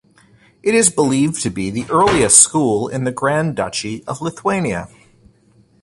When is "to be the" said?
1.43-1.85